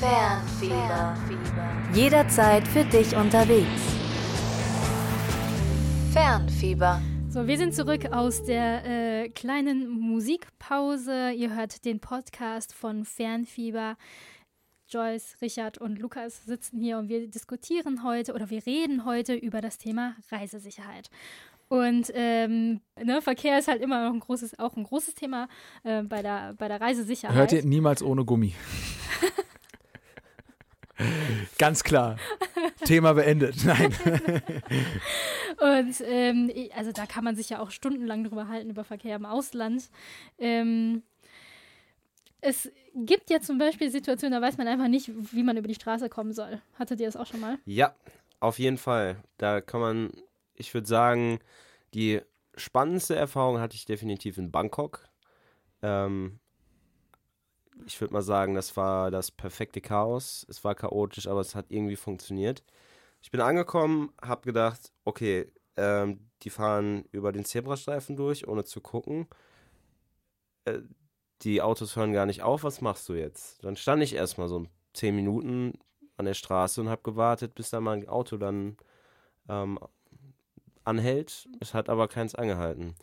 [0.00, 1.14] Fernfieber.
[1.92, 3.68] Jederzeit für dich unterwegs.
[6.10, 7.02] Fernfieber.
[7.28, 11.32] So, wir sind zurück aus der äh, kleinen Musikpause.
[11.32, 13.98] Ihr hört den Podcast von Fernfieber.
[14.88, 19.60] Joyce, Richard und Lukas sitzen hier und wir diskutieren heute oder wir reden heute über
[19.60, 21.10] das Thema Reisesicherheit.
[21.68, 25.46] Und ähm, ne, Verkehr ist halt immer noch ein großes, auch ein großes Thema
[25.84, 27.36] äh, bei, der, bei der Reisesicherheit.
[27.36, 28.54] Hört ihr niemals ohne Gummi?
[31.58, 32.16] Ganz klar.
[32.84, 33.56] Thema beendet.
[33.64, 33.94] Nein.
[35.58, 39.26] Und ähm, also da kann man sich ja auch stundenlang drüber halten, über Verkehr im
[39.26, 39.90] Ausland.
[40.38, 41.02] Ähm,
[42.40, 45.74] es gibt ja zum Beispiel Situationen, da weiß man einfach nicht, wie man über die
[45.74, 46.60] Straße kommen soll.
[46.78, 47.58] Hattet ihr das auch schon mal?
[47.66, 47.94] Ja,
[48.40, 49.16] auf jeden Fall.
[49.36, 50.10] Da kann man
[50.60, 51.40] ich würde sagen,
[51.94, 52.20] die
[52.54, 55.08] spannendste Erfahrung hatte ich definitiv in Bangkok.
[55.82, 56.38] Ähm,
[57.86, 60.46] ich würde mal sagen, das war das perfekte Chaos.
[60.48, 62.62] Es war chaotisch, aber es hat irgendwie funktioniert.
[63.22, 68.80] Ich bin angekommen, habe gedacht, okay, ähm, die fahren über den Zebrastreifen durch, ohne zu
[68.80, 69.28] gucken.
[70.64, 70.80] Äh,
[71.42, 73.64] die Autos hören gar nicht auf, was machst du jetzt?
[73.64, 75.78] Dann stand ich erstmal so zehn Minuten
[76.16, 78.76] an der Straße und habe gewartet, bis da mein Auto dann
[79.48, 79.78] ähm,
[80.84, 81.48] anhält.
[81.60, 82.94] Es hat aber keins angehalten.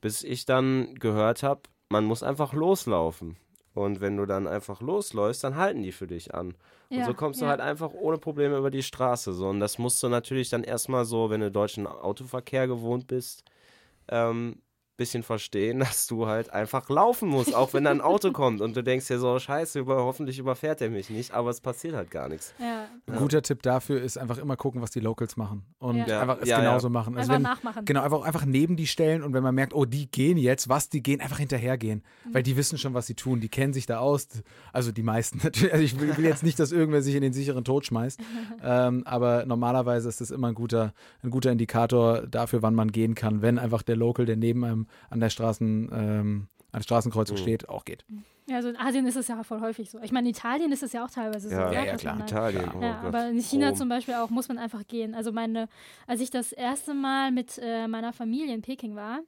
[0.00, 3.36] Bis ich dann gehört habe, man muss einfach loslaufen.
[3.76, 6.54] Und wenn du dann einfach losläufst, dann halten die für dich an.
[6.88, 7.46] Und so kommst ja.
[7.46, 9.32] du halt einfach ohne Probleme über die Straße.
[9.34, 9.48] So.
[9.48, 13.44] Und das musst du natürlich dann erstmal so, wenn du deutschen Autoverkehr gewohnt bist,
[14.08, 14.62] ähm,
[14.96, 18.76] bisschen verstehen, dass du halt einfach laufen musst, auch wenn da ein Auto kommt und
[18.76, 22.10] du denkst dir so, scheiße, über, hoffentlich überfährt er mich nicht, aber es passiert halt
[22.10, 22.54] gar nichts.
[22.58, 22.86] Ja.
[23.06, 26.20] Ein guter Tipp dafür ist einfach immer gucken, was die Locals machen und ja.
[26.20, 27.16] einfach es genauso machen.
[27.16, 27.84] Also einfach wenn, nachmachen.
[27.84, 30.88] Genau, einfach, einfach neben die stellen und wenn man merkt, oh, die gehen jetzt, was
[30.88, 32.34] die gehen, einfach hinterhergehen, mhm.
[32.34, 34.28] weil die wissen schon, was sie tun, die kennen sich da aus,
[34.72, 37.32] also die meisten natürlich, also ich will, will jetzt nicht, dass irgendwer sich in den
[37.32, 38.20] sicheren Tod schmeißt,
[38.62, 43.14] ähm, aber normalerweise ist das immer ein guter, ein guter Indikator dafür, wann man gehen
[43.14, 47.36] kann, wenn einfach der Local, der neben einem an der Straßen, ähm, an der Straßenkreuzung
[47.36, 47.42] mhm.
[47.42, 48.04] steht, auch geht.
[48.48, 50.00] Ja, also in Asien ist es ja voll häufig so.
[50.02, 51.74] Ich meine, in Italien ist es ja auch teilweise ja, so.
[51.74, 52.20] Ja, ja, klar.
[52.20, 52.70] Italien.
[52.76, 53.76] Oh ja, aber in China Rom.
[53.76, 55.14] zum Beispiel auch muss man einfach gehen.
[55.14, 55.68] Also meine,
[56.06, 59.20] als ich das erste Mal mit äh, meiner Familie in Peking war,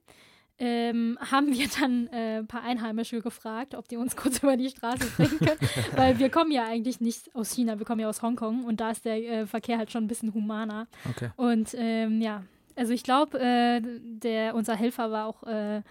[0.61, 4.69] ähm, haben wir dann äh, ein paar Einheimische gefragt, ob die uns kurz über die
[4.69, 5.59] Straße bringen können,
[5.97, 8.91] weil wir kommen ja eigentlich nicht aus China, wir kommen ja aus Hongkong und da
[8.91, 10.87] ist der äh, Verkehr halt schon ein bisschen humaner.
[11.11, 11.31] Okay.
[11.37, 12.45] Und ähm, ja,
[12.78, 15.83] also ich glaube, äh, der unser Helfer war auch äh,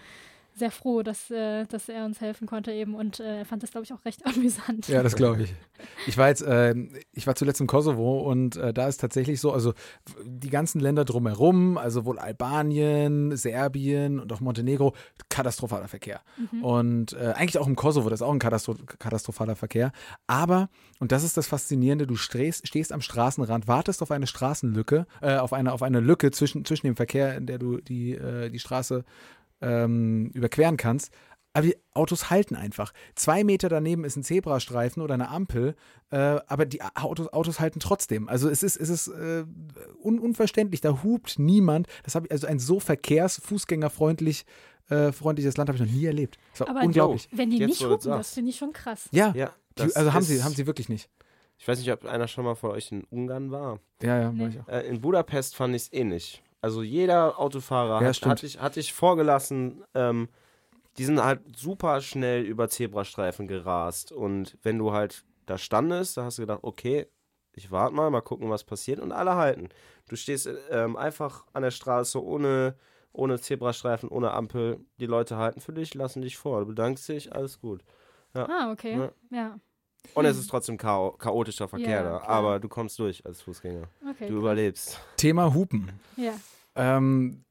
[0.58, 3.86] sehr froh, dass, äh, dass er uns helfen konnte eben und äh, fand das, glaube
[3.86, 4.88] ich, auch recht amüsant.
[4.88, 5.54] Ja, das glaube ich.
[6.08, 6.74] Ich war jetzt, äh,
[7.14, 9.74] ich war zuletzt im Kosovo und äh, da ist tatsächlich so, also
[10.26, 14.94] die ganzen Länder drumherum, also wohl Albanien, Serbien und auch Montenegro,
[15.30, 16.22] katastrophaler Verkehr.
[16.52, 16.64] Mhm.
[16.64, 19.92] Und äh, eigentlich auch im Kosovo, das ist auch ein Katastro katastrophaler Verkehr.
[20.26, 20.70] Aber,
[21.00, 25.38] und das ist das Faszinierende, du stehst, stehst am Straßenrand, wartest auf eine Straßenlücke, äh,
[25.38, 28.18] auf eine, auf eine Lücke zwischen, zwischen dem Verkehr, in der du die,
[28.52, 29.04] die Straße
[29.62, 31.12] ähm, überqueren kannst.
[31.54, 32.94] Aber die Autos halten einfach.
[33.16, 35.76] Zwei Meter daneben ist ein Zebrastreifen oder eine Ampel,
[36.12, 38.30] äh, aber die Autos, Autos halten trotzdem.
[38.30, 39.44] Also es ist, es ist äh,
[40.04, 40.82] un unverständlich.
[40.82, 41.88] Da hupt niemand.
[42.04, 44.46] Das habe ich also ein so verkehrs-, fußgängerfreundlich
[44.90, 46.38] äh, freundliches Land habe ich noch nie erlebt.
[46.52, 47.28] Das war aber unglaublich.
[47.32, 49.10] Wenn die Jetzt, nicht hupen, das finde ich schon krass.
[49.12, 51.10] Ja, ja die, also haben sie, haben sie wirklich nicht.
[51.58, 53.80] Ich weiß nicht, ob einer schon mal von euch in Ungarn war.
[54.02, 54.42] Ja, ja, nee.
[54.42, 54.68] war ich auch.
[54.68, 56.44] Äh, in Budapest fand ich es ähnlich.
[56.68, 60.28] Also jeder Autofahrer ja, hat, hat, dich, hat dich vorgelassen, ähm,
[60.98, 64.12] die sind halt super schnell über Zebrastreifen gerast.
[64.12, 67.08] Und wenn du halt da standest, da hast du gedacht, okay,
[67.54, 69.00] ich warte mal, mal gucken, was passiert.
[69.00, 69.70] Und alle halten.
[70.10, 72.76] Du stehst ähm, einfach an der Straße ohne,
[73.14, 74.82] ohne Zebrastreifen, ohne Ampel.
[75.00, 76.60] Die Leute halten für dich, lassen dich vor.
[76.60, 77.82] Du bedankst dich, alles gut.
[78.36, 78.46] Ja.
[78.50, 78.98] Ah, okay.
[78.98, 79.12] Ja.
[79.30, 79.60] ja.
[80.16, 83.88] Und es ist trotzdem chao chaotischer Verkehr ja, da, aber du kommst durch als Fußgänger.
[84.10, 85.00] Okay, du überlebst.
[85.16, 85.98] Thema Hupen.
[86.18, 86.34] Ja.
[86.78, 87.44] Ähm,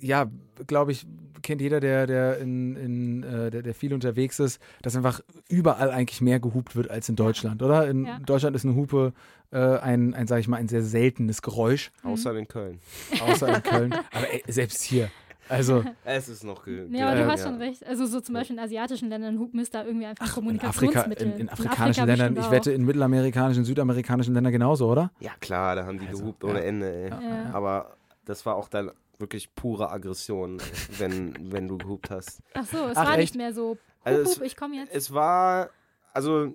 [0.00, 0.26] ja,
[0.66, 1.06] glaube ich,
[1.42, 5.90] kennt jeder, der, der, in, in, äh, der, der viel unterwegs ist, dass einfach überall
[5.90, 7.88] eigentlich mehr gehupt wird als in Deutschland, oder?
[7.88, 8.18] In ja.
[8.18, 9.12] Deutschland ist eine Hupe
[9.52, 11.92] äh, ein, ein sage ich mal, ein sehr seltenes Geräusch.
[12.02, 12.10] Mhm.
[12.10, 12.80] Außer in Köln.
[13.20, 13.92] Außer in Köln.
[13.92, 15.08] Aber ey, selbst hier.
[15.48, 17.46] Also, es ist noch ge Ja, aber du hast ja.
[17.46, 17.86] schon recht.
[17.86, 21.26] Also so zum Beispiel in asiatischen Ländern Hupen ist da irgendwie einfach Ach, Kommunikationsmittel.
[21.28, 24.90] In, Afrika, in, in afrikanischen in Afrika Ländern, ich wette in mittelamerikanischen, südamerikanischen Ländern genauso,
[24.90, 25.12] oder?
[25.20, 26.92] Ja klar, da haben die also, gehupt ohne Ende.
[26.92, 27.10] Ey.
[27.10, 27.50] Ja.
[27.52, 27.96] Aber
[28.26, 30.60] das war auch dann wirklich pure Aggression,
[30.98, 32.42] wenn, wenn du gehupt hast.
[32.52, 33.20] Ach so, es Ach, war echt?
[33.20, 34.94] nicht mehr so, hup, also es, ich komme jetzt.
[34.94, 35.70] Es war,
[36.12, 36.52] also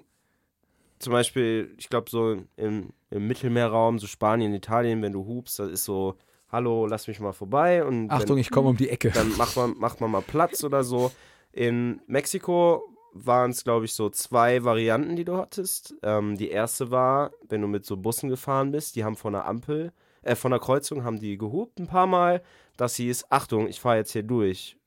[1.00, 5.72] zum Beispiel, ich glaube so im, im Mittelmeerraum, so Spanien, Italien, wenn du hupst, das
[5.72, 6.16] ist so,
[6.52, 7.84] hallo, lass mich mal vorbei.
[7.84, 9.10] Und Achtung, wenn, ich komme um die Ecke.
[9.10, 11.12] Dann macht man, macht man mal Platz oder so.
[11.52, 12.84] In Mexiko
[13.14, 15.96] waren es, glaube ich, so zwei Varianten, die du hattest.
[16.04, 19.46] Ähm, die erste war, wenn du mit so Bussen gefahren bist, die haben von der
[19.46, 19.92] Ampel,
[20.22, 22.42] äh, von der Kreuzung haben die gehupt ein paar Mal,
[22.78, 24.78] dass sie ist, Achtung, ich fahre jetzt hier durch.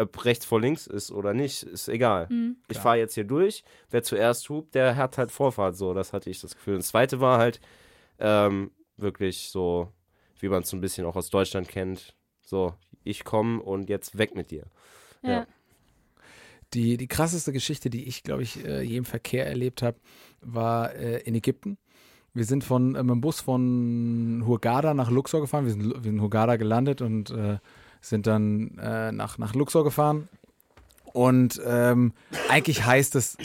[0.00, 2.28] Ob rechts vor links ist oder nicht, ist egal.
[2.30, 2.58] Mhm.
[2.68, 3.64] Ich fahre jetzt hier durch.
[3.90, 5.76] Wer zuerst hupt, der hat halt Vorfahrt.
[5.76, 6.74] So, das hatte ich das Gefühl.
[6.74, 7.60] Und das zweite war halt
[8.20, 9.92] ähm, wirklich so,
[10.38, 12.14] wie man es so ein bisschen auch aus Deutschland kennt.
[12.42, 14.66] So, ich komme und jetzt weg mit dir.
[15.22, 15.30] Ja.
[15.30, 15.46] Ja.
[16.74, 19.98] Die, die krasseste Geschichte, die ich, glaube ich, äh, je im Verkehr erlebt habe,
[20.40, 21.78] war äh, in Ägypten.
[22.38, 25.64] Wir sind von, äh, mit dem Bus von Hurghada nach Luxor gefahren.
[25.64, 27.58] Wir sind, wir sind in Hurghada gelandet und äh,
[28.00, 30.28] sind dann äh, nach, nach Luxor gefahren.
[31.12, 32.12] Und ähm,
[32.48, 33.36] eigentlich heißt es,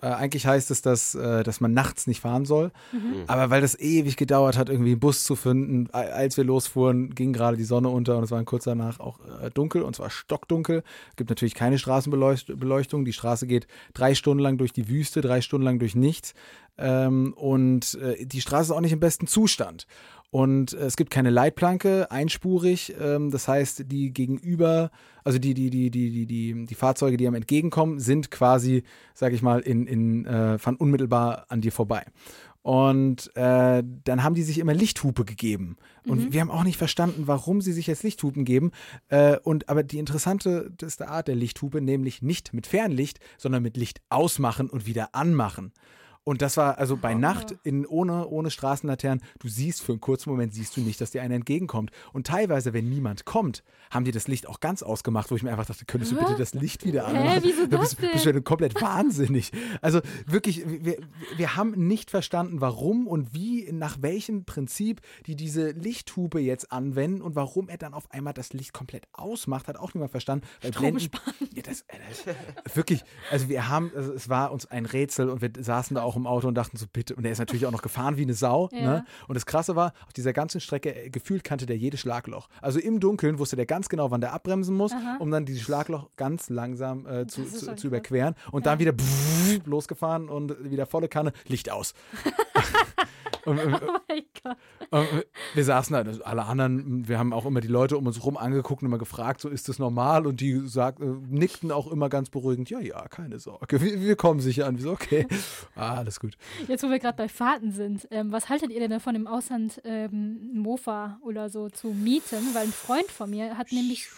[0.00, 2.72] äh, eigentlich heißt es, dass, äh, dass man nachts nicht fahren soll.
[3.26, 7.32] Aber weil das ewig gedauert hat, irgendwie einen Bus zu finden, als wir losfuhren, ging
[7.32, 10.84] gerade die Sonne unter und es war kurz danach auch äh, dunkel und zwar stockdunkel.
[11.10, 13.04] Es gibt natürlich keine Straßenbeleuchtung.
[13.04, 16.34] Die Straße geht drei Stunden lang durch die Wüste, drei Stunden lang durch nichts.
[16.78, 19.86] Ähm, und äh, die Straße ist auch nicht im besten Zustand.
[20.30, 22.94] Und äh, es gibt keine Leitplanke, einspurig.
[23.00, 24.90] Ähm, das heißt, die gegenüber,
[25.24, 28.82] also die, die, die, die, die, die, die Fahrzeuge, die einem entgegenkommen, sind quasi,
[29.14, 32.04] sag ich mal, in, in, äh, fahren unmittelbar an dir vorbei.
[32.62, 35.76] Und äh, dann haben die sich immer Lichthupe gegeben.
[36.04, 38.72] Und wir haben auch nicht verstanden, warum sie sich jetzt Lichthupen geben.
[39.08, 44.02] Äh, und aber die interessanteste Art der Lichthupe, nämlich nicht mit Fernlicht, sondern mit Licht
[44.10, 45.72] ausmachen und wieder anmachen.
[46.28, 50.28] Und das war also bei Nacht in, ohne, ohne Straßenlaternen, du siehst für einen kurzen
[50.28, 51.90] Moment, siehst du nicht, dass dir einer entgegenkommt.
[52.12, 55.52] Und teilweise, wenn niemand kommt, haben die das Licht auch ganz ausgemacht, wo ich mir
[55.52, 57.44] einfach dachte, könntest du bitte das Licht wieder Hä, anmachen?
[57.44, 59.52] wieso Da das bist, bist du komplett wahnsinnig.
[59.80, 60.98] Also wirklich, wir,
[61.38, 67.22] wir haben nicht verstanden, warum und wie, nach welchem Prinzip die diese Lichthupe jetzt anwenden
[67.22, 70.46] und warum er dann auf einmal das Licht komplett ausmacht, hat auch niemand verstanden.
[70.60, 71.08] Weil Blenden,
[71.54, 71.96] ja, das, äh,
[72.64, 76.02] das, wirklich, also wir haben, also es war uns ein Rätsel und wir saßen da
[76.02, 78.22] auch im Auto und dachten so, bitte, und er ist natürlich auch noch gefahren wie
[78.22, 78.68] eine Sau.
[78.72, 78.80] Ja.
[78.80, 79.04] Ne?
[79.26, 82.48] Und das Krasse war, auf dieser ganzen Strecke, äh, gefühlt kannte der jedes Schlagloch.
[82.60, 85.16] Also im Dunkeln wusste der ganz genau, wann der abbremsen muss, Aha.
[85.18, 89.60] um dann dieses Schlagloch ganz langsam äh, zu, zu, zu überqueren und dann wieder pff,
[89.64, 91.94] losgefahren und wieder volle Kanne, Licht aus.
[93.48, 94.56] und, und, Oh mein Gott.
[94.90, 98.24] und wir saßen da, also alle anderen, wir haben auch immer die Leute um uns
[98.24, 100.26] rum angeguckt und immer gefragt, so ist das normal?
[100.26, 104.16] Und die sagt, äh, nickten auch immer ganz beruhigend, ja, ja, keine Sorge, wir, wir
[104.16, 104.76] kommen sicher an.
[104.76, 105.26] Wir so, okay,
[105.74, 106.36] ah, alles gut.
[106.66, 109.80] Jetzt, wo wir gerade bei Fahrten sind, ähm, was haltet ihr denn davon, im Ausland
[109.84, 112.54] ähm, Mofa oder so zu mieten?
[112.54, 114.08] Weil ein Freund von mir hat nämlich,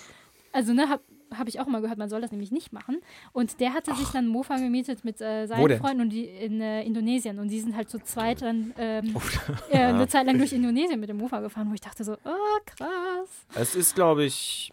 [0.53, 1.01] also ne, hab,
[1.37, 2.99] habe ich auch mal gehört, man soll das nämlich nicht machen.
[3.33, 5.79] Und der hatte sich dann Mofa gemietet mit äh, seinen?
[5.79, 7.39] Freunden und die in äh, Indonesien.
[7.39, 9.17] Und die sind halt zu zweit dann ähm,
[9.71, 12.59] äh, eine Zeit lang durch Indonesien mit dem Mofa gefahren, wo ich dachte so, oh,
[12.67, 13.29] krass.
[13.55, 14.73] Es ist, glaube ich,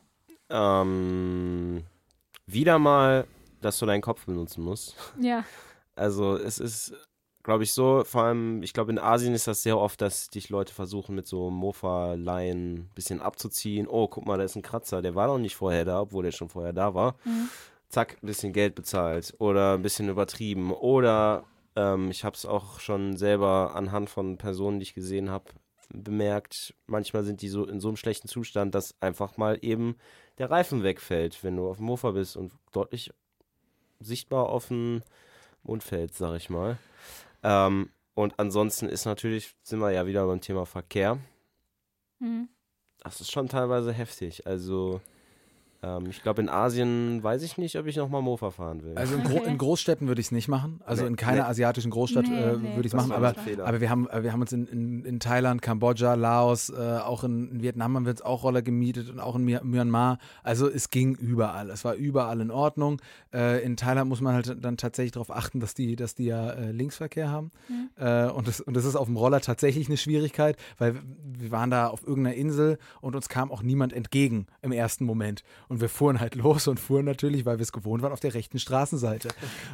[0.50, 1.84] ähm,
[2.46, 3.26] wieder mal,
[3.62, 4.96] dass du deinen Kopf benutzen musst.
[5.20, 5.44] Ja,
[5.96, 6.94] Also es ist,
[7.48, 10.50] glaube ich, so, vor allem, ich glaube, in Asien ist das sehr oft, dass dich
[10.50, 13.88] Leute versuchen, mit so Mofa-Leien ein bisschen abzuziehen.
[13.88, 16.34] Oh, guck mal, da ist ein Kratzer, der war noch nicht vorher da, obwohl der
[16.34, 17.16] schon vorher da war.
[17.88, 20.74] Zack, ein bisschen Geld bezahlt oder ein bisschen übertrieben.
[20.74, 21.46] Oder
[21.78, 25.46] ähm, ich habe es auch schon selber anhand von Personen, die ich gesehen habe,
[25.88, 29.96] bemerkt, manchmal sind die so in so einem schlechten Zustand, dass einfach mal eben
[30.38, 33.10] der Reifen wegfällt, wenn du auf dem Mofa bist und deutlich
[34.02, 35.02] sichtbar auf dem
[35.64, 36.78] Mund fällt, sag ich mal.
[37.48, 41.18] Ähm, und ansonsten ist natürlich, sind wir ja wieder beim Thema Verkehr.
[42.20, 42.50] mhm.
[43.00, 44.46] Das ist schon teilweise heftig.
[44.46, 45.00] Also,
[45.84, 48.94] ähm, ich glaube, in Asien weiß ich nicht, ob ich nochmal Mofa fahren will.
[48.96, 49.50] Also in, Gro Okay.
[49.50, 50.80] in Großstädten würde ich es nicht machen.
[50.86, 51.50] Also Nee, in keiner nee.
[51.50, 53.12] asiatischen Großstadt Nee, äh, würde ich es machen.
[53.12, 57.24] Aber, aber wir haben, wir haben uns in, in, in Thailand, Kambodscha, Laos, äh, auch
[57.24, 60.18] in, in Vietnam haben wir uns auch Roller gemietet und auch in Myanmar.
[60.44, 61.70] Also es ging überall.
[61.70, 63.00] Es war überall in Ordnung.
[63.34, 66.50] Äh, in Thailand muss man halt dann tatsächlich darauf achten, dass die, dass die ja
[66.50, 67.52] äh, Linksverkehr haben.
[67.98, 71.70] Äh, und, das, und das ist auf dem Roller tatsächlich eine Schwierigkeit, weil wir waren
[71.70, 75.44] da auf irgendeiner Insel und uns kam auch niemand entgegen im ersten Moment.
[75.70, 78.34] Und wir fuhren halt los und fuhren natürlich, weil wir es gewohnt waren, auf der
[78.34, 79.30] rechten Straßenseite.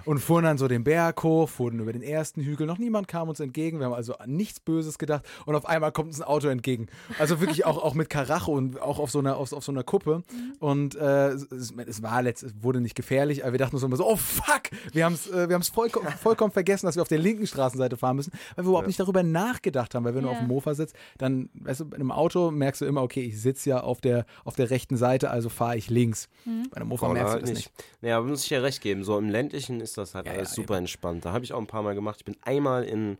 [0.05, 2.65] Und fuhren dann so den Berg hoch, fuhren über den ersten Hügel.
[2.67, 3.79] Noch niemand kam uns entgegen.
[3.79, 5.23] Wir haben also an nichts Böses gedacht.
[5.45, 6.87] Und auf einmal kommt uns ein Auto entgegen.
[7.19, 9.83] Also wirklich auch, auch mit Karacho und auch auf so einer, auf, auf so einer
[9.83, 10.23] Kuppe.
[10.59, 13.95] Und äh, es, es war letzt, es wurde nicht gefährlich, aber wir dachten uns immer
[13.97, 17.07] so, oh fuck, wir haben es äh, wir haben's vollkommen, vollkommen vergessen, dass wir auf
[17.07, 20.03] der linken Straßenseite fahren müssen, weil wir überhaupt nicht darüber nachgedacht haben.
[20.05, 20.33] Weil wenn du Ja.
[20.33, 23.41] auf dem Mofa sitzt, dann, weißt du, in einem Auto merkst du immer, okay, ich
[23.41, 26.29] sitze ja auf der, auf der rechten Seite, also fahre ich links.
[26.69, 27.71] Bei einem Mofa Oder merkst du halt das nicht.
[28.01, 29.03] Naja, aber muss ich ja recht geben.
[29.03, 31.25] So im ländlichen ist das halt Ja, alles ja, super entspannt.
[31.25, 32.17] Da habe ich auch ein paar Mal gemacht.
[32.19, 33.17] Ich bin einmal in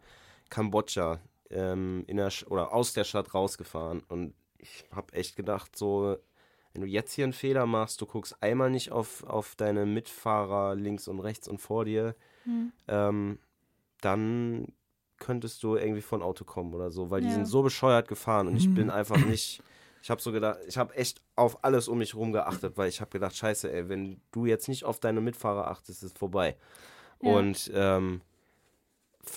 [0.49, 5.75] Kambodscha ähm, in der Sch oder aus der Stadt rausgefahren und ich habe echt gedacht,
[5.75, 6.17] so,
[6.73, 10.75] wenn du jetzt hier einen Fehler machst, du guckst einmal nicht auf, auf deine Mitfahrer
[10.75, 12.15] links und rechts und vor dir,
[12.45, 12.71] Hm.
[12.87, 13.39] ähm,
[14.01, 14.67] dann
[15.17, 17.35] könntest du irgendwie von Auto kommen oder so, weil die Ja.
[17.35, 18.73] sind so bescheuert gefahren und ich Mhm.
[18.73, 19.61] bin einfach nicht.
[20.03, 22.99] Ich habe so gedacht, ich habe echt auf alles um mich herum geachtet, weil ich
[22.99, 26.57] habe gedacht, scheiße, ey, wenn du jetzt nicht auf deine Mitfahrer achtest, ist es vorbei.
[27.21, 27.31] Ja.
[27.31, 28.19] Und ähm,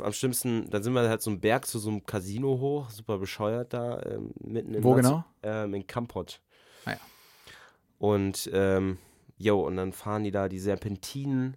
[0.00, 3.18] am schlimmsten, dann sind wir halt so einen Berg zu so einem Casino hoch, super
[3.18, 5.24] bescheuert da, ähm, mitten in Wo Naz- genau?
[5.44, 6.40] Ähm, in Kampot.
[6.84, 6.98] Ah ja.
[8.00, 8.98] Und ähm,
[9.38, 11.56] jo, und dann fahren die da die Serpentinen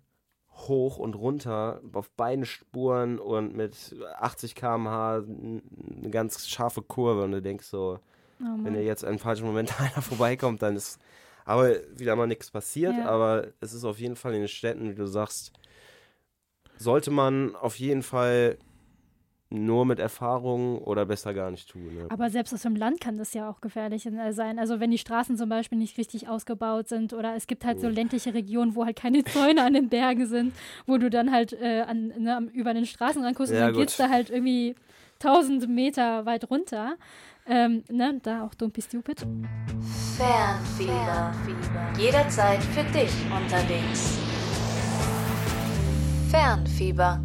[0.52, 7.32] hoch und runter auf beiden Spuren und mit 80 km/h eine ganz scharfe Kurve und
[7.32, 7.98] du denkst so,
[8.42, 11.00] Oh wenn dir jetzt im falschen Moment einer vorbeikommt, dann ist
[11.46, 13.06] aber wieder mal nichts passiert, Ja.
[13.06, 15.52] aber es ist auf jeden Fall in den Städten, wie du sagst,
[16.78, 18.58] sollte man auf jeden Fall
[19.52, 21.96] nur mit Erfahrung oder besser gar nicht tun.
[21.96, 22.06] Ne?
[22.10, 24.60] Aber selbst aus dem Land kann das ja auch gefährlich äh, sein.
[24.60, 27.90] Also wenn die Straßen zum Beispiel nicht richtig ausgebaut sind oder es gibt halt so
[27.90, 30.54] ländliche Regionen, wo halt keine Zäune an den Bergen sind,
[30.86, 33.82] wo du dann halt äh, an, ne, über den Straßen ranguckst Ja, und dann gut.
[33.82, 34.76] geht's da halt irgendwie
[35.18, 36.96] tausend Meter weit runter.
[37.52, 39.26] Ähm, ne, da auch Don't Be Stupid.
[40.18, 41.34] Fernfieber.
[41.98, 44.20] Jederzeit für dich unterwegs.
[46.30, 47.20] Fernfieber.